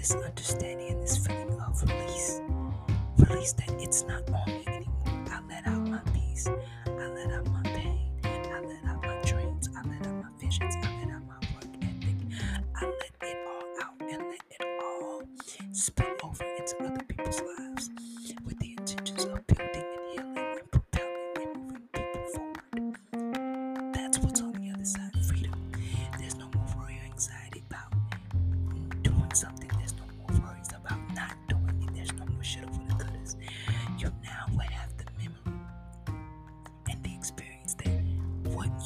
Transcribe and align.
this 0.00 0.14
understanding 0.14 0.88
and 0.88 1.02
this 1.02 1.18
feeling 1.18 1.60
of 1.60 1.82
release. 1.82 2.40
Release 3.18 3.52
that 3.52 3.70
it's 3.78 4.02
not 4.04 4.22
on 4.30 4.46
me 4.46 4.64
anymore. 4.66 5.24
I 5.30 5.40
let 5.46 5.66
out 5.66 5.86
my 5.86 6.00
peace. 6.14 6.48
I 6.86 7.06
let 7.08 7.30
out 7.32 7.46
my 7.48 7.62
pain. 7.64 8.10
I 8.24 8.60
let 8.60 8.84
out 8.86 9.02
my 9.02 9.20
dreams. 9.26 9.68
I 9.76 9.86
let 9.86 10.06
out 10.06 10.22
my 10.24 10.30
visions. 10.40 10.74
I 10.82 11.04
let 11.04 11.14
out 11.14 11.22
my 11.28 11.36
work 11.54 11.76
ethic. 11.82 12.16
I 12.76 12.84
let 12.86 13.28
it 13.28 13.36
all 13.46 13.84
out 13.84 14.00
and 14.00 14.22
let 14.30 14.40
it 14.58 14.66
all 14.82 15.22
spill 15.72 16.06
over 16.24 16.44
into 16.58 16.82
other 16.82 17.04
people's 17.04 17.42
lives 17.58 17.90
with 18.46 18.59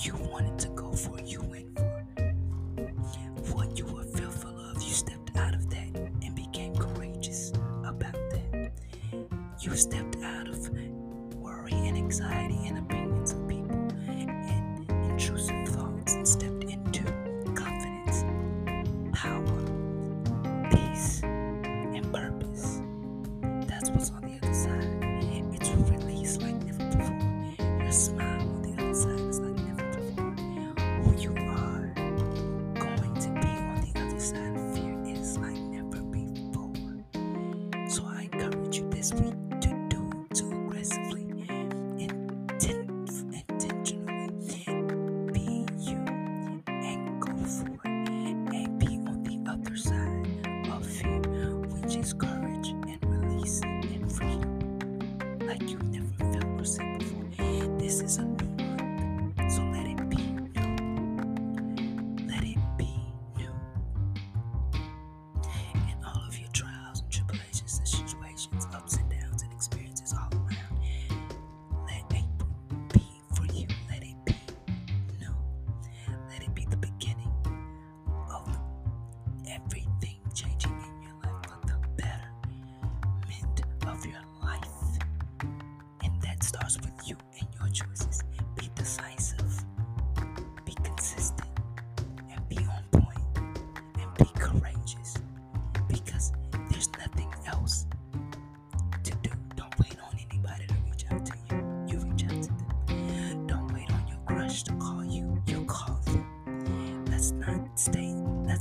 you 0.02 0.12
wanted 0.32 0.58
to 0.58 0.68
Let's 52.04 52.12
go. 52.12 52.43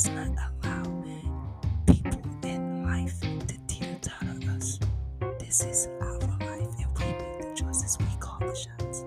does 0.03 0.11
not 0.11 0.27
allow 0.63 0.83
people 1.85 2.19
in 2.43 2.83
life 2.83 3.21
to 3.21 3.57
tear 3.67 3.97
down 4.01 4.49
us. 4.49 4.79
This 5.39 5.63
is 5.63 5.87
our 6.01 6.19
life, 6.19 6.41
and 6.41 6.87
we 6.97 7.05
make 7.05 7.39
the 7.39 7.53
choices, 7.55 7.97
we 7.99 8.05
call 8.19 8.39
the 8.39 8.53
shots. 8.53 9.05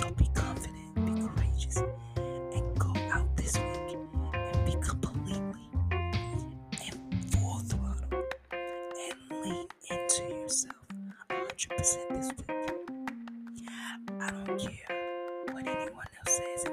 So 0.00 0.10
be 0.12 0.28
confident, 0.32 0.94
be 0.94 1.22
courageous, 1.22 1.78
and 2.16 2.78
go 2.78 2.92
out 3.10 3.36
this 3.36 3.54
week 3.56 3.96
and 4.54 4.66
be 4.66 4.72
completely 4.86 5.68
and 6.70 7.32
full 7.32 7.58
throttle 7.58 8.22
and 8.92 9.42
lean 9.44 9.66
into 9.90 10.22
yourself 10.34 10.76
100% 11.30 11.68
this 12.10 12.30
week. 12.38 12.50
I 14.20 14.30
don't 14.30 14.58
care 14.60 15.44
what 15.50 15.66
anyone 15.66 16.06
else 16.20 16.40
says. 16.62 16.71